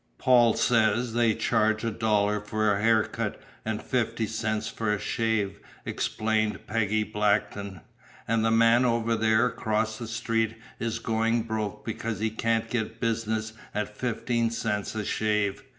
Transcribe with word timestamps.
"Paul 0.17 0.55
says 0.55 1.13
they 1.13 1.35
charge 1.35 1.83
a 1.83 1.91
dollar 1.91 2.39
for 2.39 2.73
a 2.73 2.81
haircut 2.81 3.39
and 3.63 3.83
fifty 3.83 4.25
cents 4.25 4.67
for 4.67 4.91
a 4.91 4.97
shave," 4.97 5.59
explained 5.85 6.65
Peggy 6.65 7.03
Blackton. 7.03 7.81
"And 8.27 8.43
the 8.43 8.49
man 8.49 8.83
over 8.83 9.15
there 9.15 9.45
across 9.45 9.99
the 9.99 10.07
street 10.07 10.55
is 10.79 10.97
going 10.97 11.43
broke 11.43 11.85
because 11.85 12.17
he 12.19 12.31
can't 12.31 12.67
get 12.67 12.99
business 12.99 13.53
at 13.75 13.95
fifteen 13.95 14.49
cents 14.49 14.95
a 14.95 15.05
shave. 15.05 15.61